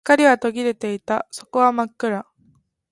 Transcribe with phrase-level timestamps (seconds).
[0.03, 1.27] 光は途切れていた。
[1.29, 2.25] 底は真っ暗。